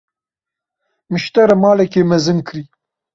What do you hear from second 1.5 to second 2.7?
maleke mezin kirî.